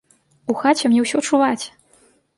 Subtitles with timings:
[0.53, 1.65] У хаце мне ўсё чуваць.